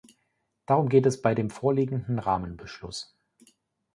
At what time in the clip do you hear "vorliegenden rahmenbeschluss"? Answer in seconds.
1.51-3.15